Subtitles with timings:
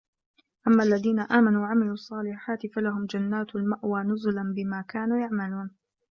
[0.67, 5.71] أَمَّا الَّذينَ آمَنوا وَعَمِلُوا الصّالِحاتِ فَلَهُم جَنّاتُ المَأوى نُزُلًا بِما كانوا يَعمَلونَ